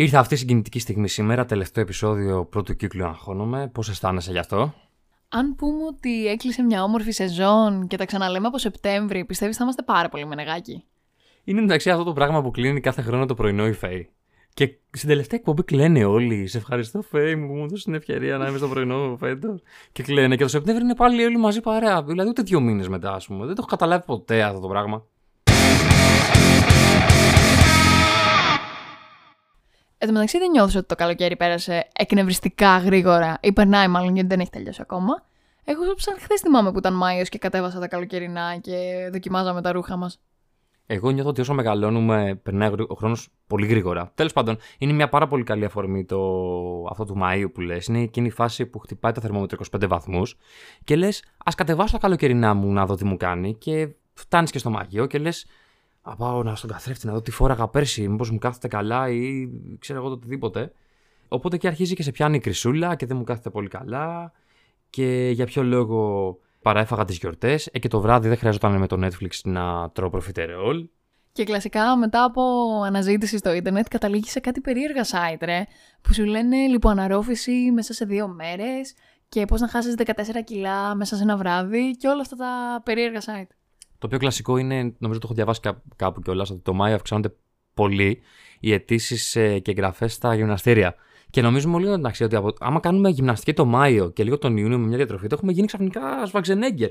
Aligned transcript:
Ήρθε 0.00 0.16
αυτή 0.16 0.34
η 0.34 0.36
συγκινητική 0.36 0.78
στιγμή 0.78 1.08
σήμερα, 1.08 1.44
τελευταίο 1.44 1.82
επεισόδιο 1.82 2.44
πρώτου 2.44 2.76
κύκλου 2.76 3.04
Αγχώνομαι. 3.04 3.70
Πώς 3.72 3.88
αισθάνεσαι 3.88 4.32
γι' 4.32 4.38
αυτό; 4.38 4.74
Αν 5.28 5.54
πούμε 5.54 5.84
ότι 5.84 6.26
έκλεισε 6.26 6.62
μια 6.62 6.82
όμορφη 6.82 7.10
σεζόν 7.10 7.86
και 7.86 7.96
τα 7.96 8.04
ξαναλέμε 8.04 8.46
από 8.46 8.58
Σεπτέμβρη, 8.58 9.24
πιστεύεις 9.24 9.56
θα 9.56 9.62
είμαστε 9.62 9.82
πάρα 9.82 10.08
πολύ 10.08 10.26
με 10.26 10.34
νεγάκι. 10.34 10.84
Είναι 11.44 11.60
εντάξει 11.60 11.90
αυτό 11.90 12.04
το 12.04 12.12
πράγμα 12.12 12.42
που 12.42 12.50
κλείνει 12.50 12.80
κάθε 12.80 13.02
χρόνο 13.02 13.26
το 13.26 13.34
πρωινό 13.34 13.66
η 13.66 13.72
Φέη. 13.72 14.10
Και 14.54 14.78
στην 14.90 15.08
τελευταία 15.08 15.38
εκπομπή 15.38 15.62
κλαίνε 15.62 16.04
όλοι. 16.04 16.46
Σε 16.46 16.58
ευχαριστώ, 16.58 17.02
Φέη 17.02 17.34
μου, 17.36 17.46
που 17.46 17.54
μου 17.54 17.68
δώσει 17.68 17.84
την 17.84 17.94
ευκαιρία 17.94 18.36
να 18.36 18.48
είμαι 18.48 18.58
στο 18.58 18.68
πρωινό 18.68 19.16
φέτος. 19.18 19.62
Και 19.92 20.02
κλαίνε. 20.02 20.36
Και 20.36 20.42
το 20.42 20.48
Σεπτέμβρη 20.48 20.84
είναι 20.84 20.94
πάλι 20.94 21.24
όλοι 21.24 21.38
μαζί 21.38 21.60
παρέα. 21.60 22.02
Δηλαδή 22.02 22.28
ούτε 22.28 22.42
δύο 22.42 22.60
μήνες 22.60 22.88
μετά, 22.88 23.12
ας 23.12 23.26
πούμε. 23.26 23.46
Δεν 23.46 23.54
το 23.54 23.56
έχω 23.58 23.68
καταλάβει 23.68 24.04
ποτέ 24.04 24.42
αυτό 24.42 24.60
το 24.60 24.68
πράγμα. 24.68 25.06
Εν 29.98 30.08
τω 30.08 30.12
μεταξύ 30.12 30.38
δεν 30.38 30.50
νιώθω 30.50 30.78
ότι 30.78 30.88
το 30.88 30.94
καλοκαίρι 30.94 31.36
πέρασε 31.36 31.88
εκνευριστικά 31.92 32.78
γρήγορα 32.78 33.38
ή 33.42 33.52
περνάει 33.52 33.88
μάλλον 33.88 34.14
γιατί 34.14 34.28
δεν 34.28 34.40
έχει 34.40 34.50
τελειώσει 34.50 34.80
ακόμα. 34.82 35.26
Εγώ 35.64 35.82
σαν 35.96 36.16
χθες 36.18 36.40
θυμάμαι 36.40 36.72
που 36.72 36.78
ήταν 36.78 36.94
Μάιος 36.94 37.28
και 37.28 37.38
κατέβασα 37.38 37.80
τα 37.80 37.88
καλοκαιρινά 37.88 38.56
και 38.60 39.08
δοκιμάζαμε 39.12 39.62
τα 39.62 39.72
ρούχα 39.72 39.96
μας. 39.96 40.20
Εγώ 40.90 41.10
νιώθω 41.10 41.28
ότι 41.28 41.40
όσο 41.40 41.54
μεγαλώνουμε, 41.54 42.40
περνάει 42.42 42.70
ο 42.88 42.94
χρόνος 42.94 43.28
πολύ 43.46 43.66
γρήγορα. 43.66 44.12
Τέλος 44.14 44.32
πάντων, 44.32 44.58
είναι 44.78 44.92
μια 44.92 45.08
πάρα 45.08 45.26
πολύ 45.26 45.42
καλή 45.44 45.64
αφορμή 45.64 46.04
το... 46.04 46.18
αυτό 46.90 47.04
του 47.04 47.16
Μαΐου 47.22 47.46
που 47.54 47.60
λες. 47.60 47.86
Είναι 47.86 48.00
εκείνη 48.00 48.26
η 48.26 48.30
φάση 48.30 48.66
που 48.66 48.78
χτυπάει 48.78 49.12
το 49.12 49.20
θερμόμετρο 49.20 49.58
25 49.78 49.88
βαθμούς 49.88 50.36
και 50.84 50.96
λες, 50.96 51.24
Α 51.38 51.52
κατεβάσω 51.56 51.92
τα 51.92 51.98
καλοκαιρινά 51.98 52.54
μου 52.54 52.72
να 52.72 52.86
δω 52.86 52.94
τι 52.94 53.04
μου 53.04 53.16
κάνει. 53.16 53.54
Και 53.54 53.88
φτάνεις 54.12 54.50
και 54.50 54.58
στο 54.58 54.70
μαγείο 54.70 55.06
και 55.06 55.18
λες, 55.18 55.46
Α 56.10 56.16
πάω 56.16 56.42
να 56.42 56.54
στον 56.54 56.70
καθρέφτη 56.70 57.06
να 57.06 57.12
δω 57.12 57.22
τι 57.22 57.30
φόραγα 57.30 57.68
πέρσι, 57.68 58.08
μήπως 58.08 58.30
μου 58.30 58.38
κάθεται 58.38 58.68
καλά 58.68 59.08
ή 59.08 59.48
ξέρω 59.78 59.98
εγώ 59.98 60.08
το 60.08 60.14
οτιδήποτε. 60.14 60.72
Οπότε 61.28 61.56
και 61.56 61.66
αρχίζει 61.66 61.94
και 61.94 62.02
σε 62.02 62.10
πιάνει 62.10 62.36
η 62.36 62.40
κρυσούλα 62.40 62.94
και 62.94 63.06
δεν 63.06 63.16
μου 63.16 63.24
κάθεται 63.24 63.50
πολύ 63.50 63.68
καλά. 63.68 64.32
Και 64.90 65.30
για 65.34 65.46
ποιο 65.46 65.62
λόγο 65.62 66.38
παραέφαγα 66.62 67.04
τις 67.04 67.16
γιορτές. 67.18 67.68
Ε, 67.72 67.78
και 67.78 67.88
το 67.88 68.00
βράδυ 68.00 68.28
δεν 68.28 68.36
χρειαζόταν 68.36 68.78
με 68.78 68.86
το 68.86 69.06
Netflix 69.06 69.40
να 69.44 69.90
τρώω 69.90 70.10
προφιτερεόλ. 70.10 70.88
Και 71.32 71.44
κλασικά 71.44 71.96
μετά 71.96 72.24
από 72.24 72.42
αναζήτηση 72.84 73.38
στο 73.38 73.52
ίντερνετ 73.52 73.86
καταλήγει 73.88 74.28
σε 74.28 74.40
κάτι 74.40 74.60
περίεργα 74.60 75.04
site, 75.04 75.40
ρε, 75.40 75.64
που 76.00 76.14
σου 76.14 76.24
λένε 76.24 76.56
λιποαναρρόφηση 76.56 77.70
μέσα 77.72 77.92
σε 77.92 78.04
δύο 78.04 78.28
μέρες 78.28 78.94
και 79.28 79.44
πώς 79.44 79.60
να 79.60 79.68
χάσεις 79.68 79.94
14 79.96 80.12
κιλά 80.44 80.94
μέσα 80.94 81.16
σε 81.16 81.22
ένα 81.22 81.36
βράδυ 81.36 81.90
και 81.90 82.08
όλα 82.08 82.20
αυτά 82.20 82.36
τα 82.36 82.82
περίεργα 82.84 83.20
site. 83.20 83.57
Το 83.98 84.08
πιο 84.08 84.18
κλασικό 84.18 84.56
είναι, 84.56 84.94
νομίζω 84.98 85.20
το 85.20 85.24
έχω 85.24 85.34
διαβάσει 85.34 85.60
κάπου 85.96 86.20
κιόλας, 86.20 86.50
ότι 86.50 86.60
το 86.60 86.72
Μάιο 86.72 86.94
αυξάνονται 86.94 87.34
πολύ 87.74 88.20
οι 88.60 88.72
αιτήσεις 88.72 89.36
ε, 89.36 89.58
και 89.58 89.70
εγγραφές 89.70 90.12
στα 90.12 90.34
γυμναστήρια. 90.34 90.94
Και 91.30 91.42
νομίζουμε 91.42 91.74
όλοι 91.74 91.88
εντάξει 91.88 92.24
ότι 92.24 92.36
από, 92.36 92.52
άμα 92.58 92.80
κάνουμε 92.80 93.08
γυμναστική 93.08 93.52
το 93.52 93.64
Μάιο 93.64 94.10
και 94.10 94.24
λίγο 94.24 94.38
τον 94.38 94.56
Ιούνιο 94.56 94.78
με 94.78 94.86
μια 94.86 94.96
διατροφή, 94.96 95.26
το 95.26 95.34
έχουμε 95.34 95.52
γίνει 95.52 95.66
ξαφνικά 95.66 96.26
Σβαξενέγκερ. 96.26 96.90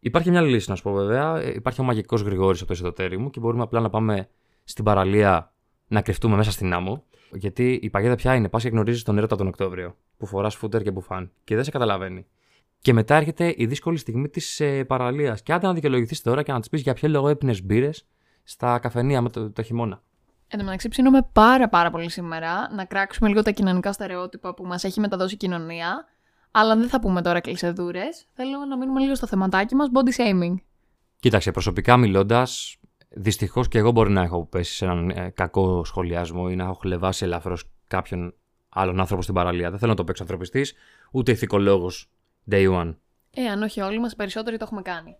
Υπάρχει 0.00 0.30
μια 0.30 0.38
άλλη 0.38 0.50
λύση 0.50 0.70
να 0.70 0.76
σου 0.76 0.82
πω 0.82 0.92
βέβαια. 0.92 1.40
Ε, 1.40 1.52
υπάρχει 1.54 1.80
ο 1.80 1.84
μαγικός 1.84 2.20
Γρηγόρης 2.20 2.62
από 2.62 2.74
το 2.74 2.78
εσωτερικό 2.82 3.22
μου 3.22 3.30
και 3.30 3.40
μπορούμε 3.40 3.62
απλά 3.62 3.80
να 3.80 3.90
πάμε 3.90 4.28
στην 4.64 4.84
παραλία 4.84 5.52
να 5.88 6.02
κρυφτούμε 6.02 6.36
μέσα 6.36 6.50
στην 6.50 6.72
άμμο. 6.72 7.04
Γιατί 7.32 7.78
η 7.82 7.90
παγίδα 7.90 8.14
πια 8.14 8.34
είναι, 8.34 8.48
πας 8.48 8.62
και 8.62 8.68
γνωρίζεις 8.68 9.02
τον 9.02 9.18
έρωτα 9.18 9.36
τον 9.36 9.46
Οκτώβριο, 9.46 9.96
που 10.16 10.26
φοράς 10.26 10.54
φούτερ 10.54 10.82
και 10.82 10.90
μπουφάν 10.90 11.30
και 11.44 11.54
δεν 11.54 11.64
σε 11.64 11.70
καταλαβαίνει. 11.70 12.26
Και 12.82 12.92
μετά 12.92 13.14
έρχεται 13.14 13.54
η 13.56 13.66
δύσκολη 13.66 13.98
στιγμή 13.98 14.28
της 14.28 14.60
ε, 14.60 14.84
παραλίας. 14.84 15.42
Και 15.42 15.52
άντε 15.52 15.66
να 15.66 15.72
δικαιολογηθεί 15.72 16.22
τώρα 16.22 16.42
και 16.42 16.52
να 16.52 16.60
τη 16.60 16.68
πεις 16.68 16.80
για 16.80 16.94
ποιο 16.94 17.08
λόγο 17.08 17.28
έπινε 17.28 17.54
μπύρες 17.64 18.06
στα 18.42 18.78
καφενεία 18.78 19.20
με 19.20 19.30
το, 19.30 19.50
το 19.50 19.62
χειμώνα. 19.62 20.02
Εν 20.48 20.58
τω 20.58 20.64
μεταξύ, 20.64 20.88
ψήνομαι 20.88 21.28
πάρα 21.32 21.68
πάρα 21.68 21.90
πολύ 21.90 22.10
σήμερα 22.10 22.74
να 22.74 22.84
κράξουμε 22.84 23.28
λίγο 23.28 23.42
τα 23.42 23.50
κοινωνικά 23.50 23.92
στερεότυπα 23.92 24.54
που 24.54 24.64
μας 24.64 24.84
έχει 24.84 25.00
μεταδώσει 25.00 25.34
η 25.34 25.36
κοινωνία. 25.36 26.04
Αλλά 26.50 26.76
δεν 26.76 26.88
θα 26.88 27.00
πούμε 27.00 27.22
τώρα 27.22 27.40
κλεισεδούρε. 27.40 28.02
Θέλω 28.32 28.64
να 28.68 28.76
μείνουμε 28.76 29.00
λίγο 29.00 29.14
στο 29.14 29.26
θεματάκι 29.26 29.74
μας, 29.74 29.88
body 29.94 30.22
shaming. 30.22 30.54
Κοίταξε, 31.20 31.50
προσωπικά 31.50 31.96
μιλώντας, 31.96 32.76
δυστυχώς 33.08 33.68
και 33.68 33.78
εγώ 33.78 33.90
μπορεί 33.90 34.10
να 34.10 34.22
έχω 34.22 34.46
πέσει 34.46 34.74
σε 34.74 34.84
έναν 34.84 35.10
ε, 35.10 35.32
κακό 35.34 35.84
σχολιασμό 35.84 36.48
ή 36.50 36.56
να 36.56 36.64
έχω 36.64 36.74
χλεβάσει 36.74 37.24
ελαφρώς 37.24 37.70
κάποιον 37.86 38.34
άλλον 38.68 39.00
άνθρωπο 39.00 39.22
στην 39.22 39.34
παραλία. 39.34 39.70
Δεν 39.70 39.78
θέλω 39.78 39.90
να 39.90 39.96
το 39.96 40.04
παίξω 40.04 40.22
ανθρωπιστής, 40.22 40.74
ούτε 41.12 41.32
ηθικολόγος 41.32 42.10
day 42.50 42.80
one. 42.80 42.94
Ε, 43.30 43.46
αν 43.46 43.62
όχι 43.62 43.80
όλοι 43.80 44.00
μας, 44.00 44.14
περισσότεροι 44.16 44.56
το 44.56 44.64
έχουμε 44.64 44.82
κάνει. 44.82 45.16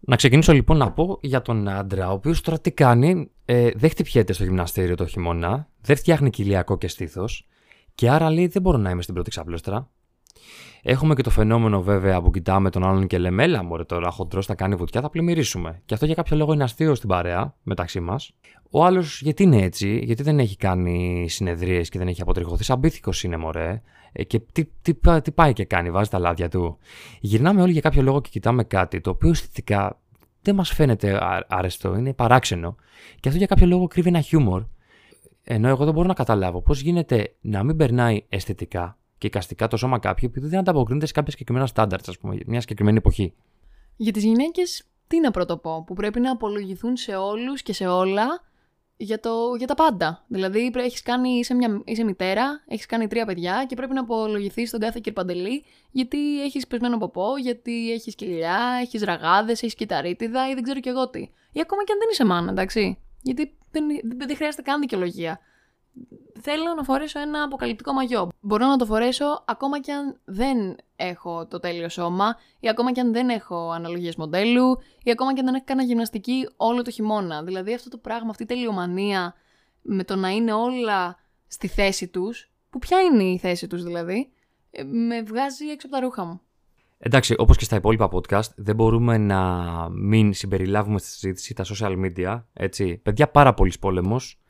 Να 0.00 0.16
ξεκινήσω 0.16 0.52
λοιπόν 0.52 0.76
να 0.76 0.92
πω 0.92 1.18
για 1.22 1.42
τον 1.42 1.68
άντρα, 1.68 2.10
ο 2.10 2.12
οποίος 2.12 2.40
τώρα 2.40 2.60
τι 2.60 2.72
κάνει, 2.72 3.30
ε, 3.44 3.70
δεν 3.74 3.90
χτυπιέται 3.90 4.32
στο 4.32 4.44
γυμναστήριο 4.44 4.94
το 4.94 5.06
χειμώνα, 5.06 5.68
δεν 5.80 5.96
φτιάχνει 5.96 6.30
κοιλιακό 6.30 6.78
και 6.78 6.88
στήθος, 6.88 7.46
και 7.94 8.10
άρα 8.10 8.30
λέει 8.30 8.46
δεν 8.46 8.62
μπορώ 8.62 8.78
να 8.78 8.90
είμαι 8.90 9.02
στην 9.02 9.14
πρώτη 9.14 9.30
ξαπλώστρα. 9.30 9.90
Έχουμε 10.82 11.14
και 11.14 11.22
το 11.22 11.30
φαινόμενο 11.30 11.82
βέβαια 11.82 12.20
που 12.20 12.30
κοιτάμε 12.30 12.70
τον 12.70 12.84
άλλον 12.84 13.06
και 13.06 13.18
λέμε, 13.18 13.42
Έλα, 13.42 13.62
μωρέ 13.62 13.84
τώρα, 13.84 14.10
χοντρός 14.10 14.46
θα 14.46 14.54
κάνει 14.54 14.74
βουτιά, 14.74 15.00
θα 15.00 15.10
πλημμυρίσουμε. 15.10 15.82
Και 15.84 15.94
αυτό 15.94 16.06
για 16.06 16.14
κάποιο 16.14 16.36
λόγο 16.36 16.52
είναι 16.52 16.64
αστείο 16.64 16.94
στην 16.94 17.08
παρέα 17.08 17.54
μεταξύ 17.62 18.00
μας. 18.00 18.32
Ο 18.70 18.84
άλλος 18.84 19.20
γιατί 19.22 19.42
είναι 19.42 19.62
έτσι, 19.62 20.00
γιατί 20.04 20.22
δεν 20.22 20.38
έχει 20.38 20.56
κάνει 20.56 21.26
συνεδρίες 21.28 21.88
και 21.88 21.98
δεν 21.98 22.08
έχει 22.08 22.22
αποτριχωθεί. 22.22 22.72
Αμπίθικο 22.72 23.12
είναι, 23.22 23.36
μωρέ. 23.36 23.82
Ε, 24.12 24.24
και 24.24 24.40
τι, 24.52 24.64
τι, 24.64 24.94
τι, 25.22 25.32
πάει 25.32 25.52
και 25.52 25.64
κάνει, 25.64 25.90
βάζει 25.90 26.10
τα 26.10 26.18
λάδια 26.18 26.48
του. 26.48 26.78
Γυρνάμε 27.20 27.62
όλοι 27.62 27.72
για 27.72 27.80
κάποιο 27.80 28.02
λόγο 28.02 28.20
και 28.20 28.28
κοιτάμε 28.32 28.64
κάτι 28.64 29.00
το 29.00 29.10
οποίο 29.10 29.30
αισθητικά 29.30 30.00
δεν 30.42 30.54
μας 30.54 30.70
φαίνεται 30.70 31.18
αρεστό, 31.48 31.96
είναι 31.96 32.12
παράξενο. 32.12 32.76
Και 33.20 33.28
αυτό 33.28 33.38
για 33.38 33.46
κάποιο 33.46 33.66
λόγο 33.66 33.86
κρύβει 33.86 34.08
ένα 34.08 34.20
χιούμορ. 34.20 34.64
Ενώ 35.42 35.68
εγώ 35.68 35.84
δεν 35.84 35.94
μπορώ 35.94 36.06
να 36.06 36.14
καταλάβω 36.14 36.62
πώς 36.62 36.80
γίνεται 36.80 37.34
να 37.40 37.62
μην 37.62 37.76
περνάει 37.76 38.24
αισθητικά 38.28 38.98
και 39.18 39.26
εικαστικά 39.26 39.66
το 39.68 39.76
σώμα 39.76 39.98
κάποιου 39.98 40.28
επειδή 40.30 40.48
δεν 40.48 40.58
ανταποκρίνεται 40.58 41.06
σε 41.06 41.12
κάποια 41.12 41.30
συγκεκριμένα 41.30 41.66
στάνταρτς, 41.66 42.08
ας 42.08 42.18
πούμε, 42.18 42.38
μια 42.46 42.60
συγκεκριμένη 42.60 42.96
εποχή. 42.96 43.34
Για 43.96 44.12
τις 44.12 44.24
γυναίκες, 44.24 44.84
τι 45.06 45.20
να 45.20 45.30
πρωτοπώ, 45.30 45.84
που 45.86 45.94
πρέπει 45.94 46.20
να 46.20 46.30
απολογηθούν 46.30 46.96
σε 46.96 47.14
όλους 47.16 47.62
και 47.62 47.72
σε 47.72 47.86
όλα 47.86 48.26
για, 48.96 49.20
το, 49.20 49.54
για 49.58 49.66
τα 49.66 49.74
πάντα. 49.74 50.24
Δηλαδή, 50.28 50.72
έχεις 50.74 51.02
κάνει, 51.02 51.28
είσαι, 51.28 51.54
μια, 51.54 51.82
είσαι 51.84 52.04
μητέρα, 52.04 52.64
έχεις 52.66 52.86
κάνει 52.86 53.06
τρία 53.06 53.26
παιδιά 53.26 53.64
και 53.68 53.76
πρέπει 53.76 53.94
να 53.94 54.00
απολογηθείς 54.00 54.68
στον 54.68 54.80
κάθε 54.80 55.00
κυρπαντελή 55.02 55.64
γιατί 55.90 56.42
έχεις 56.42 56.66
πεσμένο 56.66 56.98
ποπό, 56.98 57.36
γιατί 57.42 57.92
έχεις 57.92 58.14
κοιλιά, 58.14 58.78
έχεις 58.80 59.02
ραγάδες, 59.02 59.62
έχεις 59.62 59.74
κυταρίτιδα 59.74 60.48
ή 60.50 60.54
δεν 60.54 60.62
ξέρω 60.62 60.80
κι 60.80 60.88
εγώ 60.88 61.10
τι. 61.10 61.20
Ή 61.52 61.60
ακόμα 61.60 61.84
και 61.84 61.92
αν 61.92 61.98
δεν 61.98 62.08
είσαι 62.10 62.24
μάνα, 62.24 62.50
εντάξει. 62.50 62.98
Γιατί 63.22 63.56
δεν, 63.70 63.86
δεν, 63.86 64.18
δεν 64.26 64.36
χρειάζεται 64.36 64.62
καν 64.62 64.80
δικαιολογία 64.80 65.40
θέλω 66.40 66.74
να 66.76 66.82
φορέσω 66.82 67.20
ένα 67.20 67.42
αποκαλυπτικό 67.42 67.92
μαγιό. 67.92 68.28
Μπορώ 68.40 68.66
να 68.66 68.76
το 68.76 68.84
φορέσω 68.84 69.44
ακόμα 69.46 69.80
και 69.80 69.92
αν 69.92 70.20
δεν 70.24 70.76
έχω 70.96 71.46
το 71.46 71.58
τέλειο 71.58 71.88
σώμα 71.88 72.36
ή 72.60 72.68
ακόμα 72.68 72.92
και 72.92 73.00
αν 73.00 73.12
δεν 73.12 73.28
έχω 73.28 73.70
αναλογίες 73.70 74.16
μοντέλου 74.16 74.78
ή 75.02 75.10
ακόμα 75.10 75.32
και 75.32 75.40
αν 75.40 75.46
δεν 75.46 75.54
έχω 75.54 75.64
κάνει 75.66 75.84
γυμναστική 75.84 76.48
όλο 76.56 76.82
το 76.82 76.90
χειμώνα. 76.90 77.42
Δηλαδή 77.42 77.74
αυτό 77.74 77.88
το 77.88 77.98
πράγμα, 77.98 78.30
αυτή 78.30 78.42
η 78.42 78.46
τελειομανία 78.46 79.34
με 79.82 80.04
το 80.04 80.16
να 80.16 80.28
είναι 80.28 80.52
όλα 80.52 81.16
στη 81.46 81.68
θέση 81.68 82.08
τους, 82.08 82.50
που 82.70 82.78
ποια 82.78 83.00
είναι 83.00 83.22
η 83.22 83.38
θέση 83.38 83.66
τους 83.66 83.82
δηλαδή, 83.82 84.30
ε, 84.70 84.82
με 84.82 85.22
βγάζει 85.22 85.66
έξω 85.66 85.86
από 85.86 85.96
τα 85.96 86.02
ρούχα 86.02 86.24
μου. 86.24 86.40
Εντάξει, 86.98 87.34
όπως 87.38 87.56
και 87.56 87.64
στα 87.64 87.76
υπόλοιπα 87.76 88.08
podcast, 88.12 88.54
δεν 88.56 88.74
μπορούμε 88.74 89.18
να 89.18 89.62
μην 89.90 90.32
συμπεριλάβουμε 90.32 90.98
στη 90.98 91.08
συζήτηση 91.08 91.54
τα 91.54 91.64
social 91.64 92.04
media, 92.04 92.42
έτσι. 92.52 92.96
Παιδιά, 92.96 93.28
πάρα 93.28 93.54
πολύς 93.54 93.78
πόλεμος, 93.78 94.40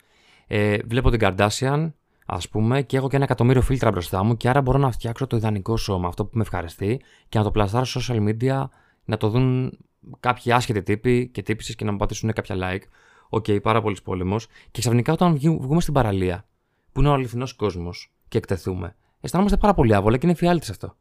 ε, 0.51 0.77
βλέπω 0.85 1.09
την 1.09 1.19
Kardashian, 1.21 1.91
ας 2.25 2.49
πούμε, 2.49 2.81
και 2.81 2.97
έχω 2.97 3.09
και 3.09 3.15
ένα 3.15 3.25
εκατομμύριο 3.25 3.61
φίλτρα 3.61 3.91
μπροστά 3.91 4.23
μου 4.23 4.37
και 4.37 4.49
άρα 4.49 4.61
μπορώ 4.61 4.77
να 4.77 4.91
φτιάξω 4.91 5.27
το 5.27 5.37
ιδανικό 5.37 5.77
σώμα, 5.77 6.07
αυτό 6.07 6.25
που 6.25 6.31
με 6.33 6.41
ευχαριστεί, 6.41 7.01
και 7.29 7.37
να 7.37 7.43
το 7.43 7.51
πλαστάρω 7.51 7.85
στο 7.85 8.01
social 8.03 8.27
media, 8.27 8.65
να 9.05 9.17
το 9.17 9.29
δουν 9.29 9.77
κάποιοι 10.19 10.51
άσχετοι 10.51 10.83
τύποι 10.83 11.27
και 11.27 11.41
τύπησες 11.41 11.75
και 11.75 11.85
να 11.85 11.91
μου 11.91 11.97
πατήσουν 11.97 12.33
κάποια 12.33 12.55
like. 12.59 12.83
OK, 13.29 13.45
okay, 13.47 13.61
πάρα 13.61 13.81
πολύ 13.81 13.97
πόλεμο. 14.03 14.37
Και 14.71 14.79
ξαφνικά 14.79 15.13
όταν 15.13 15.37
βγούμε 15.37 15.81
στην 15.81 15.93
παραλία, 15.93 16.45
που 16.91 16.99
είναι 16.99 17.09
ο 17.09 17.13
αληθινός 17.13 17.53
κόσμος, 17.53 18.13
και 18.27 18.37
εκτεθούμε, 18.37 18.95
αισθανόμαστε 19.21 19.57
πάρα 19.57 19.73
πολύ 19.73 19.95
άβολα 19.95 20.17
και 20.17 20.25
είναι 20.25 20.35
εφιάλτης 20.35 20.71
αυτό. 20.71 20.95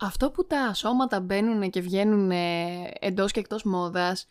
Αυτό 0.00 0.30
που 0.30 0.46
τα 0.46 0.74
σώματα 0.74 1.20
μπαίνουν 1.20 1.70
και 1.70 1.80
βγαίνουν 1.80 2.30
εντός 3.00 3.32
και 3.32 3.40
εκτός 3.40 3.62
μόδας, 3.64 4.26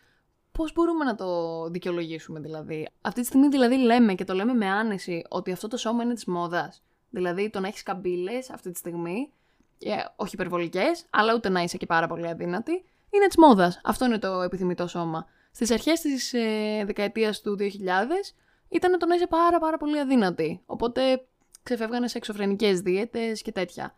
Πώς 0.52 0.72
μπορούμε 0.72 1.04
να 1.04 1.14
το 1.14 1.68
δικαιολογήσουμε 1.68 2.40
δηλαδή; 2.40 2.88
Αυτή 3.00 3.20
τη 3.20 3.26
στιγμή 3.26 3.48
δηλαδή 3.48 3.76
λέμε 3.76 4.14
και 4.14 4.24
το 4.24 4.34
λέμε 4.34 4.52
με 4.52 4.66
άνεση 4.66 5.24
ότι 5.28 5.52
αυτό 5.52 5.68
το 5.68 5.76
σώμα 5.76 6.02
είναι 6.02 6.14
της 6.14 6.24
μόδας. 6.24 6.82
Δηλαδή 7.10 7.50
το 7.50 7.60
να 7.60 7.68
έχεις 7.68 7.82
καμπύλες 7.82 8.50
αυτή 8.50 8.70
τη 8.70 8.78
στιγμή, 8.78 9.32
ε, 9.78 9.90
όχι 10.16 10.34
υπερβολικές, 10.34 11.06
αλλά 11.10 11.34
ούτε 11.34 11.48
να 11.48 11.62
είσαι 11.62 11.76
και 11.76 11.86
πάρα 11.86 12.06
πολύ 12.06 12.28
αδύνατη, 12.28 12.84
είναι 13.10 13.26
της 13.26 13.36
μόδας. 13.36 13.80
Αυτό 13.84 14.04
είναι 14.04 14.18
το 14.18 14.40
επιθυμητό 14.40 14.86
σώμα. 14.86 15.26
Στις 15.50 15.70
αρχές 15.70 16.00
της 16.00 16.32
ε, 16.32 16.82
δεκαετίας 16.86 17.40
του 17.40 17.56
2000 17.58 18.34
ήταν 18.68 18.98
το 18.98 19.06
να 19.06 19.14
είσαι 19.14 19.26
πάρα 19.26 19.58
πάρα 19.58 19.76
πολύ 19.76 20.00
αδύνατη. 20.00 20.60
Οπότε 20.66 21.26
ξεφεύγανες 21.62 22.10
σε 22.10 22.18
εξωφρενικές 22.18 22.80
δίαιτες 22.80 23.42
και 23.42 23.52
τέτοια. 23.52 23.94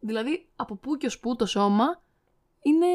Δηλαδή 0.00 0.46
από 0.56 0.76
πού 0.76 0.96
και 0.96 1.06
ως 1.06 1.18
πού 1.18 1.36
το 1.36 1.46
σώμα 1.46 2.02
είναι 2.62 2.86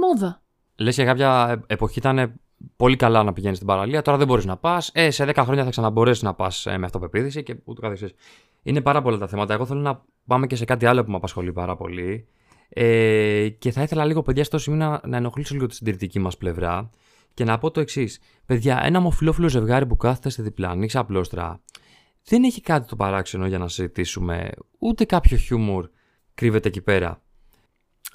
μόδα. 0.00 0.42
Λες 0.76 0.94
για 0.94 1.04
κάποια 1.04 1.60
εποχή 1.66 1.98
ήταν 1.98 2.40
πολύ 2.76 2.96
καλά 2.96 3.22
να 3.22 3.32
πηγαίνεις 3.32 3.56
στην 3.56 3.68
παραλία. 3.68 4.02
Τώρα 4.02 4.18
δεν 4.18 4.26
μπορείς 4.26 4.44
να 4.44 4.56
πας. 4.56 4.90
Ε, 4.94 5.10
σε 5.10 5.24
10 5.24 5.42
χρόνια 5.44 5.64
θα 5.64 5.70
ξαναμπορέσεις 5.70 6.22
να 6.22 6.34
πας 6.34 6.66
ε, 6.66 6.78
με 6.78 6.84
αυτοπεποίθηση 6.84 7.42
και 7.42 7.56
ούτω 7.64 7.80
καθεξής. 7.80 8.14
Είναι 8.62 8.80
πάρα 8.80 9.02
πολλά 9.02 9.18
τα 9.18 9.26
θέματα. 9.26 9.54
Εγώ 9.54 9.66
θέλω 9.66 9.80
να 9.80 10.04
πάμε 10.26 10.46
και 10.46 10.56
σε 10.56 10.64
κάτι 10.64 10.86
άλλο 10.86 11.04
που 11.04 11.10
με 11.10 11.16
απασχολεί 11.16 11.52
πάρα 11.52 11.76
πολύ. 11.76 12.28
Ε, 12.68 13.48
και 13.48 13.70
θα 13.70 13.82
ήθελα 13.82 14.04
λίγο, 14.04 14.22
παιδιά, 14.22 14.44
στο 14.44 14.58
σημείο 14.58 14.78
να, 14.78 15.00
να 15.06 15.16
ενοχλήσω 15.16 15.54
λίγο 15.54 15.66
τη 15.66 15.74
συντηρητική 15.74 16.18
μας 16.18 16.36
πλευρά 16.36 16.90
και 17.34 17.44
να 17.44 17.58
πω 17.58 17.70
το 17.70 17.80
εξής. 17.80 18.20
Παιδιά, 18.46 18.80
ένα 18.84 19.00
μοφιλόφιλο 19.00 19.48
ζευγάρι 19.48 19.86
που 19.86 19.96
κάθεται 19.96 20.28
στη 20.28 20.42
διπλανή 20.42 20.86
ξαπλώστρα 20.86 21.60
δεν 22.24 22.44
έχει 22.44 22.60
κάτι 22.60 22.88
το 22.88 22.96
παράξενο 22.96 23.46
για 23.46 23.58
να 23.58 23.68
συζητήσουμε, 23.68 24.50
ούτε 24.78 25.04
κάποιο 25.04 25.36
χιούμορ 25.36 25.88
κρύβεται 26.34 26.68
εκεί 26.68 26.80
πέρα. 26.80 27.22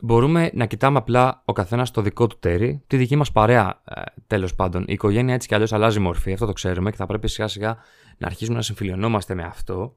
Μπορούμε 0.01 0.50
να 0.54 0.66
κοιτάμε 0.66 0.98
απλά 0.98 1.42
ο 1.45 1.54
καθένας 1.54 1.92
το 1.92 2.01
δικό 2.01 2.28
του 2.28 2.38
τέρι, 2.40 2.84
τη 2.88 2.98
δική 2.98 3.16
μας 3.16 3.31
παρέα 3.31 3.81
ε, 3.86 4.01
τέλος 4.28 4.56
πάντων. 4.56 4.81
Η 4.81 4.94
οικογένεια 4.94 5.34
έτσι 5.34 5.48
κι 5.48 5.54
αλλιώς 5.54 5.74
αλλάζει 5.74 6.00
μορφή, 6.00 6.34
αυτό 6.34 6.45
το 6.45 6.54
ξέρουμε 6.54 6.90
και 6.90 6.98
θα 6.98 7.06
πρέπει 7.06 7.28
σιγά 7.28 7.48
σιγά 7.48 7.78
να 8.18 8.28
αρχίσουμε 8.28 8.57
να 8.57 8.63
συμφιλειωνόμαστε 8.63 9.34
με 9.34 9.44
αυτό. 9.44 9.95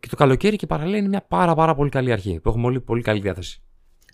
Και 0.00 0.08
το 0.08 0.16
καλοκαίρι 0.16 0.56
και 0.56 0.66
παραλία 0.66 0.98
είναι 0.98 1.08
μια 1.08 1.22
πάρα, 1.22 1.54
πάρα 1.54 1.74
πολύ 1.74 1.90
καλή 1.90 2.12
αρχή 2.12 2.40
που 2.40 2.48
έχουμε 2.48 2.66
όλοι 2.66 2.80
πολύ 2.80 3.02
καλή 3.02 3.20
διάθεση. 3.20 3.62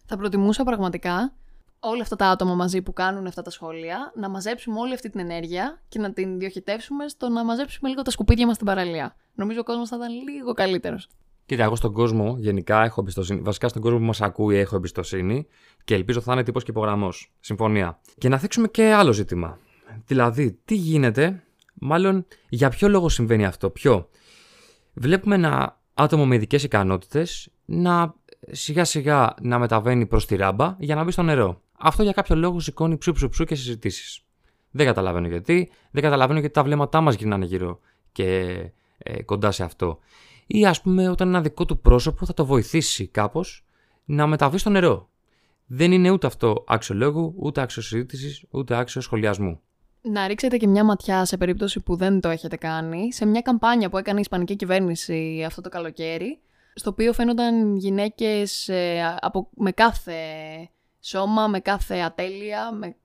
Θα 0.07 0.17
προτιμούσα 0.17 0.65
πραγματικά 0.65 1.33
όλα 1.81 2.03
αυτά 2.03 2.17
τα 2.17 2.27
άτομα 2.27 2.55
μαζί 2.55 2.83
που 2.83 2.93
κάνουν 2.93 3.27
αυτά 3.27 3.43
τα 3.43 3.51
σχόλια 3.51 4.13
να 4.17 4.29
μαζέψουμε 4.29 4.81
όλη 4.81 4.95
αυτή 4.95 5.11
την 5.11 5.21
ενέργεια 5.21 5.83
και 5.89 5.99
να 5.99 6.13
την 6.13 6.39
διοχετεύσουμε 6.39 7.09
στο 7.09 7.29
να 7.29 7.45
μαζέψουμε 7.45 7.89
λίγο 7.89 8.03
τα 8.03 8.11
σκουπίδια 8.11 8.47
μας 8.47 8.55
στην 8.55 8.67
παραλία. 8.67 9.15
Νομίζω 9.35 9.61
ο 9.61 9.63
κόσμος 9.63 9.89
θα 9.89 9.97
ήταν 9.97 10.13
λίγο 10.13 10.53
καλύτερος. 10.53 11.09
Κοίτα, 11.49 11.65
εγώ 11.65 11.77
στον 11.77 11.93
κόσμο 11.93 12.37
γενικά 12.39 12.85
έχω 12.85 13.01
εμπιστοσύνη. 13.01 13.41
Βασικά 13.41 13.69
στον 13.69 13.83
κόσμο 13.83 13.99
που 13.99 14.05
μας 14.05 14.21
ακούει 14.21 14.57
έχω 14.57 14.77
εμπιστοσύνη 14.77 15.47
και 15.85 15.95
ελπίζω 15.95 16.21
θα 16.21 16.33
είναι 16.33 16.43
τύπος 16.43 16.65
και 16.65 16.71
υπογραμμός. 16.71 17.33
Συμφωνία. 17.41 18.01
Και 18.19 18.29
να 18.29 18.39
θίξουμε 18.39 18.69
και 18.69 18.93
άλλο 18.93 19.13
ζήτημα. 19.13 19.59
Δηλαδή, 20.07 20.59
τι 20.65 20.75
γίνεται, 20.75 21.43
μάλλον 21.75 22.27
για 22.49 22.69
ποιο 22.69 22.89
λόγο 22.89 23.09
συμβαίνει 23.09 23.47
αυτό; 23.47 23.71
Ποιο; 23.71 24.09
Βλέπουμε 24.93 25.35
ένα 25.35 25.81
άτομο 25.95 26.27
με 26.27 26.35
ειδικές 26.35 26.63
ικανότητες 26.63 27.51
να 27.65 28.15
σιγά 28.51 28.85
σιγά 28.85 29.35
να 29.43 29.59
μεταβαίνει 29.59 30.07
προς 30.07 30.27
τη 30.27 30.37
ράμπα 30.37 30.77
για 30.79 30.95
να 30.95 31.05
μπει 31.05 31.11
στο 31.11 31.23
νερό. 31.23 31.61
Αυτό 31.79 32.03
για 32.03 32.13
κάποιο 32.13 32.37
λόγο 32.37 32.61
σηκώνει 32.61 32.99
ψου 32.99 33.13
ψου 33.13 33.29
ψου 33.29 33.45
και 33.45 33.55
συζητήσεις. 33.55 34.21
Δεν 34.71 34.87
καταλαβαίνω 34.87 35.27
γιατί. 35.29 35.71
Δεν 35.91 36.03
καταλαβαίνω 36.03 36.39
γιατί 36.39 36.55
τα 36.55 36.63
βλέμματά 36.63 37.01
μας 37.01 37.15
γυρνάνε 37.15 37.45
γύρω 37.45 37.81
και 38.13 38.57
ε, 38.99 39.23
κοντά 39.23 39.51
σε 39.51 39.65
αυτό. 39.65 39.99
Ή 40.51 40.67
ας 40.67 40.81
πούμε, 40.81 41.09
όταν 41.09 41.29
ένα 41.29 41.41
δικό 41.41 41.65
του 41.65 41.79
πρόσωπο 41.79 42.27
θα 42.27 42.35
το 42.35 42.47
βοηθήσει 42.47 43.07
κάπως 43.07 43.65
να 44.05 44.27
μεταβεί 44.27 44.59
στο 44.59 44.71
νερό. 44.71 45.09
Δεν 45.67 45.93
είναι 45.93 46.11
ούτε 46.11 46.27
αυτό 46.27 46.65
άξιο 46.67 46.95
λόγου, 46.95 47.35
ούτε 47.37 47.61
άξιο 47.61 47.83
συζήτηση, 47.83 48.49
ούτε 48.51 48.77
άξιο 48.77 49.01
σχολιασμού. 49.01 49.61
Να 50.01 50.27
ρίξετε 50.27 50.57
και 50.57 50.67
μια 50.67 50.85
ματιά 50.85 51.25
σε 51.25 51.37
περίπτωση 51.37 51.81
που 51.81 51.97
δεν 51.97 52.21
το 52.21 52.29
έχετε 52.29 52.57
κάνει, 52.57 53.13
σε 53.13 53.27
μια 53.27 53.41
καμπάνια 53.41 53.89
που 53.89 53.99
έκανε 53.99 54.19
η 54.19 54.21
Ισπανική 54.21 54.57
κυβέρνηση 54.57 55.45
αυτό 55.47 55.61
το 55.61 55.69
καλοκαίρι, 55.69 56.39
στο 56.75 56.91
οποίο 56.91 57.13
φαίνονταν 57.13 57.77
γυναίκες 57.77 58.69
ε, 58.69 59.17
από, 59.21 59.49
με 59.57 59.73
κάθε 59.73 60.15
σώμα, 61.01 61.47
με 61.47 61.61
κάθε 61.61 61.99
ατέλεια, 61.99 62.73
με, 62.73 62.97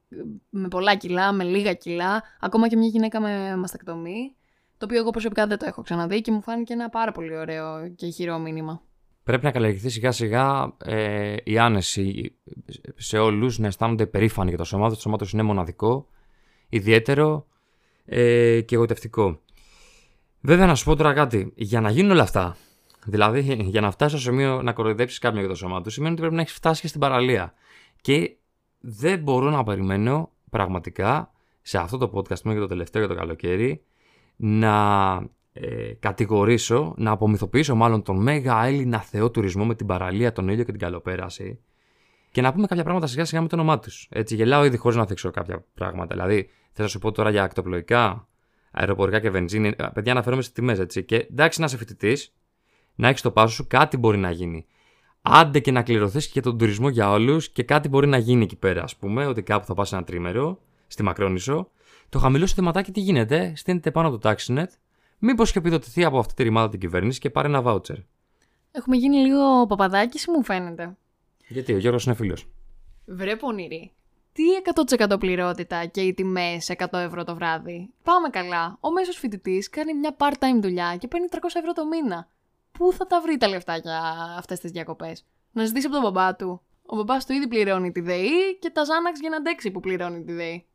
με 0.50 0.68
πολλά 0.68 0.96
κιλά, 0.96 1.32
με 1.32 1.44
λίγα 1.44 1.74
κιλά, 1.74 2.24
ακόμα 2.40 2.68
και 2.68 2.78
μια 2.78 2.88
γυναίκα 2.88 3.20
με 3.20 3.58
μαστακτομή, 3.58 4.36
το 4.84 4.90
οποίο 4.90 5.02
εγώ 5.02 5.12
προσωπικά 5.12 5.48
δεν 5.48 5.58
το 5.58 5.66
έχω 5.66 5.82
ξαναδεί 5.82 6.22
και 6.22 6.32
μου 6.32 6.42
φάνηκε 6.42 6.74
ένα 6.74 6.90
πάρα 6.90 7.12
πολύ 7.12 7.38
ωραίο 7.38 7.90
και 7.96 8.08
χειρό 8.08 8.40
μήνυμα. 8.40 8.82
Πρέπει 9.24 9.44
να 9.46 9.52
καλλιεργηθεί 9.52 9.90
σιγά 9.90 10.12
σιγά 10.12 10.76
ε, 10.86 11.36
η 11.44 11.58
άνεση 11.58 12.36
σε 12.96 13.18
όλους 13.18 13.60
να 13.60 13.68
αισθάνονται 13.68 14.06
περήφανοι 14.06 14.50
για 14.50 14.58
το 14.58 14.64
σώμα 14.64 14.88
τους. 14.88 14.96
Το 14.96 15.02
σώμα 15.02 15.18
τους 15.18 15.32
είναι 15.32 15.44
μοναδικό, 15.44 16.08
ιδιαίτερο 16.70 17.48
ε, 18.06 18.62
και 18.62 18.76
εγωτευτικό. 18.76 19.40
Βέβαια, 20.42 20.66
να 20.66 20.76
σου 20.76 20.86
πω 20.86 20.96
τώρα 20.96 21.14
κάτι. 21.14 21.54
Για 21.56 21.82
να 21.82 21.90
γίνουν 21.90 22.12
όλα 22.12 22.24
αυτά, 22.24 22.56
δηλαδή 23.06 23.40
για 23.74 23.82
να 23.82 23.92
φτάσει 23.92 24.16
στο 24.16 24.24
σημείο 24.24 24.62
να 24.62 24.74
κοροϊδέψεις 24.74 25.20
κάποιον 25.20 25.40
για 25.40 25.50
το 25.50 25.56
σώμα 25.56 25.82
του, 25.82 25.90
σημαίνει 25.90 26.12
ότι 26.12 26.20
πρέπει 26.22 26.36
να 26.36 26.42
έχεις 26.42 26.54
φτάσει 26.54 26.82
και 26.82 26.88
στην 26.88 27.00
παραλία. 27.00 27.54
Και 28.02 28.38
δεν 28.80 29.20
μπορώ 29.20 29.50
να 29.50 29.64
περιμένω 29.64 30.32
πραγματικά 30.50 31.32
σε 31.62 31.78
αυτό 31.78 31.98
το 31.98 32.12
podcast 32.14 32.42
μου 32.42 32.52
για 32.52 32.62
το 32.62 32.68
τελευταίο 32.68 33.06
για 33.06 33.14
το 33.14 33.20
καλοκαίρι 33.20 33.84
να 34.36 35.16
ε, 35.54 35.94
κατηγορήσω, 36.00 36.94
να 36.98 37.12
απομυθοποιήσω 37.12 37.76
μάλλον 37.76 38.04
τον 38.04 38.22
μέγα 38.22 38.66
Έλληνα 38.66 39.00
θεό 39.00 39.32
τουρισμό 39.32 39.66
με 39.66 39.76
την 39.76 39.86
παραλία, 39.86 40.32
τον 40.32 40.48
ήλιο 40.48 40.64
και 40.64 40.72
την 40.72 40.80
καλοπέραση 40.80 41.60
και 42.34 42.42
να 42.42 42.54
πούμε 42.54 42.68
κάποια 42.68 42.84
πράγματα 42.84 43.08
σιγά 43.08 43.26
σιγά 43.26 43.42
με 43.42 43.48
το 43.48 43.56
όνομά 43.56 43.80
τους. 43.80 44.08
Έτσι, 44.12 44.36
γελάω 44.36 44.66
ήδη 44.66 44.78
χωρίς 44.78 44.98
να 44.98 45.06
θίξω 45.06 45.32
κάποια 45.32 45.66
πράγματα. 45.74 46.16
Δηλαδή, 46.16 46.50
θέλω 46.72 46.88
να 46.88 46.88
σου 46.88 47.00
πω 47.00 47.12
τώρα 47.12 47.30
για 47.30 47.44
ακτοπλοϊκά, 47.44 48.28
αεροπορικά 48.72 49.20
και 49.20 49.30
βενζίνη. 49.30 49.68
Ε, 49.68 49.86
παιδιά, 49.94 50.12
αναφέρομαι 50.12 50.42
σε 50.42 50.52
τιμές, 50.52 50.80
έτσι. 50.80 51.04
Και 51.04 51.16
εντάξει, 51.16 51.60
να 51.60 51.66
είσαι 51.66 51.78
φοιτητής, 51.78 52.34
να 52.96 53.08
έχεις 53.08 53.22
το 53.22 53.32
πάσος 53.32 53.54
σου, 53.54 53.68
κάτι 53.68 53.98
μπορεί 53.98 54.18
να 54.18 54.32
γίνει. 54.32 54.66
Άντε 55.22 55.60
και 55.60 55.72
να 55.72 55.82
κληρωθείς 55.82 56.28
και 56.28 56.42
τον 56.42 56.58
τουρισμό 56.58 56.90
για 56.90 57.12
όλους 57.12 57.50
και 57.50 57.64
κάτι 57.64 57.90
μπορεί 57.90 58.08
να 58.08 58.18
γίνει 58.18 58.44
εκεί 58.44 58.56
πέρα, 58.56 58.84
ας 58.84 58.96
πούμε, 58.96 59.26
ότι 59.26 59.44
κάπου 59.44 59.66
θα 59.66 59.74
πας 59.74 59.94
ένα 59.94 60.04
τρίμερο, 60.04 60.60
στη 60.88 61.04
Μακρόνισο. 61.04 61.70
Το 62.14 62.20
χαμηλό 62.20 62.46
σου 62.48 62.56
θεματάκι 62.56 62.92
τι 62.92 63.00
γίνεται, 63.00 63.54
στείνεται 63.56 63.92
πάνω 63.92 64.08
από 64.08 64.18
το 64.18 64.30
TaxiNet. 64.30 64.68
Μήπως 65.20 65.52
και 65.52 65.58
επιδοτηθεί 65.60 66.04
από 66.04 66.20
αυτή 66.20 66.34
τη 66.34 66.44
ρημάδα 66.44 66.70
την 66.70 66.80
κυβέρνηση 66.80 67.20
και 67.20 67.30
πάρει 67.30 67.48
ένα 67.48 67.62
βάουτσερ. 67.62 67.96
Έχουμε 68.72 68.96
γίνει 68.96 69.18
λίγο 69.18 69.68
παπαδάκι, 69.68 70.32
μου 70.32 70.44
φαίνεται. 70.44 70.98
Γιατί 71.48 71.74
ο 71.74 71.78
Γιώργος 71.78 72.06
είναι 72.06 72.16
φίλος. 72.16 72.48
Βρε 73.06 73.36
πονηρή. 73.36 73.92
Τι 74.34 74.44
100% 75.12 75.20
πληρότητα 75.20 75.86
και 75.86 76.02
οι 76.02 76.14
τιμές 76.14 76.70
100 76.78 76.86
ευρώ 76.92 77.24
το 77.24 77.36
βράδυ. 77.36 77.90
Πάμε 78.04 78.30
καλά. 78.30 78.78
Ο 78.80 78.92
μέσος 78.92 79.18
φοιτητής 79.18 79.70
κάνει 79.70 79.94
μια 79.94 80.16
part-time 80.20 80.62
δουλειά 80.62 80.96
και 81.00 81.08
παίρνει 81.08 81.28
300 81.32 81.36
ευρώ 81.54 81.72
το 81.74 81.88
μήνα. 81.88 82.28
Πού 82.72 82.94
θα 82.94 83.06
τα 83.08 83.22
βρει 83.22 83.38
τα 83.38 83.48
λεφτά 83.48 83.78
για 83.78 84.02
αυτές 84.38 84.60
τις 84.60 84.72
διακοπές; 84.72 85.26
Να 85.52 85.66
ζητήσει 85.66 85.86
από 85.86 85.96
τον 85.96 86.04
μπαμπά 86.04 86.36
του. 86.36 86.62
Ο 86.86 86.96
μπαμπάς 86.96 87.26
του 87.26 87.34
ήδη 87.34 87.48
πληρώνει 87.48 87.92
τη 87.92 88.02
ΔΕΗ 88.02 88.58
και 88.60 88.70
τα 88.70 88.84
Ζάναξ 88.84 89.20
για 89.20 89.30
να 89.30 89.36
αντέξει 89.38 89.72
που 89.72 89.80
πληρώνει 89.80 90.24
τη 90.24 90.34
ΔΕΗ. 90.34 90.68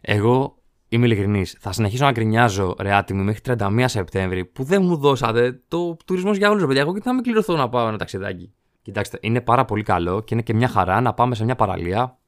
Εγώ 0.00 0.58
είμαι 0.88 1.06
ειλικρινής. 1.06 1.56
Θα 1.60 1.72
συνεχίσω 1.72 2.04
να 2.04 2.10
γκρινιάζω 2.10 2.74
ρεάτι 2.80 3.14
μου 3.14 3.22
μέχρι 3.22 3.40
31 3.58 3.84
Σεπτέμβρη 3.86 4.44
που 4.44 4.64
δεν 4.64 4.82
μου 4.82 4.96
δώσατε 4.96 5.60
το 5.68 5.96
τουρισμό 6.04 6.32
για 6.32 6.50
όλου, 6.50 6.66
παιδιά. 6.66 6.82
Εγώ 6.82 6.94
και 6.94 7.00
θα 7.00 7.14
με 7.14 7.20
κληρωθώ 7.20 7.56
να 7.56 7.68
πάω 7.68 7.88
ένα 7.88 7.98
ταξιδάκι; 7.98 8.52
Κοιτάξτε, 8.82 9.18
είναι 9.20 9.40
πάρα 9.40 9.64
πολύ 9.64 9.82
καλό 9.82 10.20
και 10.20 10.34
είναι 10.34 10.42
και 10.42 10.54
μια 10.54 10.68
χαρά 10.68 11.00
να 11.00 11.14
πάμε 11.14 11.34
σε 11.34 11.44
μια 11.44 11.56
παραλία, 11.56 12.18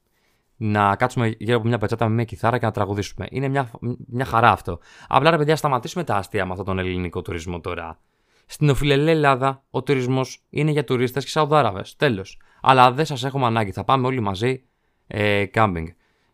να 0.56 0.96
κάτσουμε 0.96 1.34
γύρω 1.38 1.56
από 1.56 1.68
μια 1.68 1.78
πετσάτα 1.78 2.08
με 2.08 2.14
μια 2.14 2.24
κιθάρα 2.24 2.58
και 2.58 2.66
να 2.66 2.72
τραγουδήσουμε. 2.72 3.26
Είναι 3.30 3.48
μια, 3.48 3.70
μια 4.06 4.24
χαρά 4.24 4.50
αυτό. 4.50 4.78
Απλά 5.08 5.30
ρε 5.30 5.36
παιδιά, 5.36 5.56
σταματήσουμε 5.56 6.04
τα 6.04 6.16
αστεία 6.16 6.44
με 6.44 6.50
αυτόν 6.50 6.66
τον 6.66 6.78
ελληνικό 6.78 7.22
τουρισμό 7.22 7.60
τώρα. 7.60 7.98
Στην 8.46 8.68
οφειλελή 8.68 9.10
Ελλάδα, 9.10 9.62
ο 9.70 9.82
τουρισμός 9.82 10.44
είναι 10.50 10.70
για 10.70 10.84
τουρίστες 10.84 11.24
και 11.24 11.30
Σαουδάραβες. 11.30 11.96
Τέλος. 11.96 12.40
Αλλά 12.60 12.92
δεν 12.92 13.04
σας 13.04 13.24
έχουμε 13.24 13.46
ανάγκη. 13.46 13.72
Θα 13.72 13.84
πάμε 13.84 14.06
όλοι 14.06 14.20
μαζί 14.20 14.64
ε, 15.06 15.44
κάμπινγκ. 15.44 15.86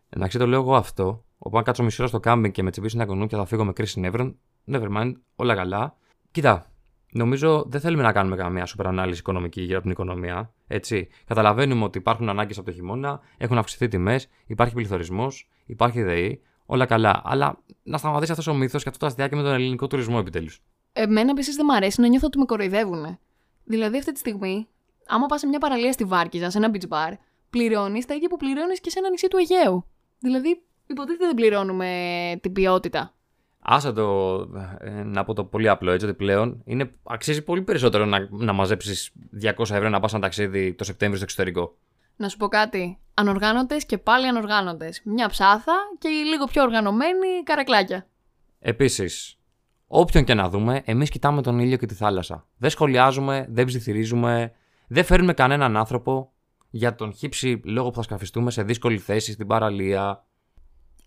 Εντάξει, 0.09 0.37
το 0.37 0.47
λέω 0.47 0.59
εγώ 0.59 0.75
αυτό. 0.75 1.23
Οπότε, 1.37 1.57
αν 1.57 1.63
κάτσω 1.63 1.83
μισή 1.83 2.01
ώρα 2.01 2.09
στο 2.09 2.19
κάμπινγκ 2.19 2.53
και 2.53 2.63
με 2.63 2.71
τσιμπήσουν 2.71 2.99
ένα 2.99 3.09
κονούπια 3.09 3.37
θα 3.37 3.45
φύγω 3.45 3.65
με 3.65 3.73
κρίση 3.73 3.99
νεύρων. 3.99 4.37
Never 4.71 4.97
mind, 4.97 5.11
όλα 5.35 5.55
καλά. 5.55 5.95
Κοίτα, 6.31 6.71
Νομίζω 7.11 7.65
δεν 7.67 7.81
θέλουμε 7.81 8.03
να 8.03 8.11
κάνουμε 8.11 8.35
καμία 8.35 8.65
σупερ 8.65 8.87
ανάλυση 8.87 9.19
οικονομική 9.19 9.61
για 9.61 9.81
την 9.81 9.91
οικονομία. 9.91 10.53
Έτσι. 10.67 11.07
Καταλαβαίνουμε 11.25 11.83
ότι 11.83 11.97
υπάρχουν 11.97 12.29
ανάγκες 12.29 12.57
από 12.57 12.65
το 12.65 12.73
χειμώνα, 12.73 13.19
έχουν 13.37 13.57
αυξηθεί 13.57 13.87
τιμές, 13.87 14.27
υπάρχει 14.45 14.73
πληθωρισμός, 14.73 15.49
υπάρχει 15.65 16.03
ΔΕΗ, 16.03 16.41
όλα 16.65 16.85
καλά. 16.85 17.21
Αλλά 17.23 17.63
να 17.83 17.97
σταματήσει 17.97 18.31
αυτός 18.31 18.47
ο 18.47 18.53
μύθος 18.53 18.83
και 18.83 18.89
αυτό 18.89 19.01
το 19.01 19.05
αστιάκι 19.05 19.35
με 19.35 19.41
τον 19.41 19.51
ελληνικό 19.51 19.87
τουρισμό 19.87 20.17
επιτέλους. 20.19 20.61
Εμένα 20.93 21.31
επίσης 21.31 21.55
δεν 21.55 21.65
μου 21.69 21.75
αρέσει 21.75 22.01
να 22.01 22.07
νιώθω 22.07 22.25
ότι 22.27 22.37
με 22.37 22.45
κοροϊδεύουν. 22.45 23.19
Δηλαδή 23.63 23.97
αυτή 23.97 24.11
τη 24.11 24.19
στιγμή, 24.19 24.67
άμα 25.07 25.25
πας 25.25 25.39
σε 25.39 25.47
μια 25.47 25.59
παραλία 25.59 25.91
στη 25.91 26.03
Βάρκιζα, 26.03 26.49
σε 26.49 26.57
ένα 26.57 26.71
beach 26.73 26.87
bar, 26.89 27.13
πληρώνεις 27.49 28.05
τα 28.05 28.15
ίδια 28.15 28.29
που 28.29 28.37
πληρώνεις 28.37 28.79
και 28.79 28.89
σε 28.89 28.99
ένα 28.99 29.09
νησί 29.09 29.27
του 29.27 29.37
Αιγαίου. 29.37 29.85
Δηλαδή, 30.19 30.61
υποτίθεται 30.87 31.25
δεν 31.25 31.35
πληρώνουμε 31.35 31.89
την 32.41 32.51
ποιότητα. 32.51 33.11
Άσε 33.59 33.91
το 33.91 34.33
ε, 34.79 35.03
να 35.03 35.23
πω 35.23 35.33
το 35.33 35.43
πολύ 35.43 35.69
απλό 35.69 35.91
έτσι 35.91 36.05
ότι 36.05 36.15
πλέον 36.15 36.61
είναι, 36.65 36.91
αξίζει 37.03 37.41
πολύ 37.41 37.61
περισσότερο 37.61 38.05
να, 38.05 38.27
να 38.31 38.53
μαζέψεις 38.53 39.11
200 39.43 39.51
ευρώ 39.59 39.89
να 39.89 39.99
πας 39.99 40.11
ένα 40.11 40.21
ταξίδι 40.21 40.73
το 40.73 40.83
Σεπτέμβριο 40.83 41.17
στο 41.17 41.25
εξωτερικό. 41.25 41.77
Να 42.15 42.29
σου 42.29 42.37
πω 42.37 42.47
κάτι. 42.47 42.99
Ανοργάνωτες 43.13 43.85
και 43.85 43.97
πάλι 43.97 44.27
ανοργάνωτες. 44.27 45.01
Μια 45.03 45.29
ψάθα 45.29 45.73
και 45.97 46.07
οι 46.07 46.25
λίγο 46.25 46.45
πιο 46.45 46.63
οργανωμένοι 46.63 47.43
καρακλάκια. 47.43 48.07
Επίσης, 48.59 49.39
όποιον 49.87 50.23
και 50.23 50.33
να 50.33 50.49
δούμε, 50.49 50.81
εμείς 50.85 51.09
κοιτάμε 51.09 51.41
τον 51.41 51.59
ήλιο 51.59 51.77
και 51.77 51.85
τη 51.85 51.93
θάλασσα. 51.93 52.47
Δεν 52.57 52.69
σχολιάζουμε, 52.69 53.45
δεν 53.49 53.65
ψιθυρίζουμε, 53.65 54.51
δεν 54.87 55.03
φέρνουμε 55.03 55.33
κανέναν 55.33 55.77
άνθρωπο 55.77 56.31
για 56.69 56.95
τον 56.95 57.13
χύψη 57.13 57.61
λόγο 57.63 57.89
που 57.89 57.95
θα 57.95 58.01
σκαφιστούμε 58.01 58.51
σε 58.51 58.63
δύσκολη 58.63 58.97
θέση 58.97 59.31
στην 59.31 59.47
παραλία. 59.47 60.25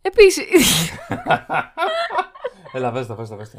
Επίσης. 0.02 0.90
Έλα, 2.73 2.92
πες 2.92 3.07
το, 3.07 3.14
πες 3.14 3.28
το, 3.28 3.37
πες 3.37 3.50
το. 3.50 3.59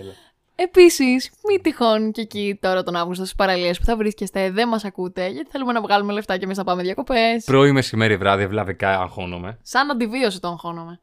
Επίσης, 0.56 1.32
μη 1.48 1.60
τυχόν 1.60 2.12
και 2.12 2.22
εκεί 2.22 2.58
τώρα 2.62 2.84
τον 2.84 2.96
Αύγουστο 2.96 3.24
στις 3.24 3.36
παραλίες 3.36 3.80
που 3.80 3.86
θα 3.86 3.96
βρίσκεστε, 3.96 4.52
δεν 4.52 4.68
μας 4.68 4.86
ακούτε, 4.86 5.28
γιατί 5.28 5.50
θέλουμε 5.50 5.72
να 5.74 5.82
βγάλουμε 5.82 6.14
λεφτά 6.14 6.38
και 6.38 6.44
εμείς 6.44 6.58
να 6.58 6.64
πάμε 6.64 6.82
διακοπές. 6.82 7.44
Πρωί, 7.44 7.72
μεσημέρι, 7.72 8.18
βράδυ, 8.18 8.44
ευλαβικά 8.44 9.00
αγχώνομαι. 9.00 9.58
Σαν 9.62 9.92
αντιβίωση 9.92 10.40
το 10.40 10.48
αγχώνομαι. 10.48 11.00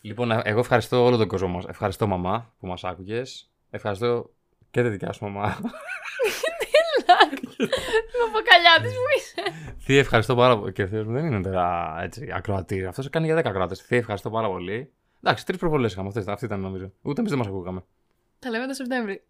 Λοιπόν, 0.00 0.30
ε, 0.30 0.40
εγώ 0.44 0.58
ευχαριστώ 0.58 1.04
όλο 1.04 1.16
τον 1.16 1.28
κόσμο 1.28 1.48
μας. 1.48 1.64
Ευχαριστώ, 1.68 2.06
μαμά, 2.06 2.52
που 2.60 2.66
μας 2.66 2.84
άκουγες. 2.84 3.50
Ευχαριστώ 3.70 4.30
και 4.70 4.82
τη 4.82 4.88
δικιά 4.88 5.12
σου 5.12 5.24
μαμά. 5.24 5.58
Ο 8.26 8.30
ποκαλιάτη 8.32 8.88
που 8.94 9.04
είσαι. 9.16 9.42
Θεία, 9.78 9.98
ευχαριστώ 9.98 10.34
πάρα 10.34 10.58
πολύ. 10.58 10.72
Και 10.72 10.82
ο 10.82 10.86
Θεός 10.86 11.06
μου 11.06 11.12
δεν 11.12 11.24
είναι 11.24 11.40
τώρα 11.42 11.96
έτσι 12.02 12.32
ακροατή. 12.34 12.84
Αυτός 12.84 13.10
κάνει 13.10 13.26
για 13.26 13.36
10 13.36 13.42
ακροατέ. 13.44 13.74
Θεία, 13.74 13.98
ευχαριστώ 13.98 14.30
πάρα 14.30 14.48
πολύ. 14.48 14.92
Εντάξει, 15.22 15.46
τρεις 15.46 15.58
προβολές 15.58 15.92
είχαμε. 15.92 16.08
Αυτές, 16.08 16.26
αυτή 16.26 16.44
ήταν 16.44 16.60
νομίζω. 16.60 16.92
Ούτε 17.02 17.18
εμείς 17.20 17.30
δεν 17.30 17.40
μας 17.40 17.48
ακούγαμε. 17.48 17.84
Τα 18.38 18.50
λέμε 18.50 18.66
το 18.66 18.74
Σεπτέμβρη. 18.74 19.22